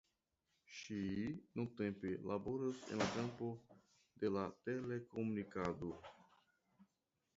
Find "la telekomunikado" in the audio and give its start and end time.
4.39-5.93